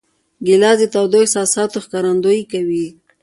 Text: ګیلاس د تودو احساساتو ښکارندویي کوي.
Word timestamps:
ګیلاس 0.45 0.77
د 0.79 0.83
تودو 0.93 1.17
احساساتو 1.23 1.77
ښکارندویي 1.85 2.43
کوي. 2.51 2.87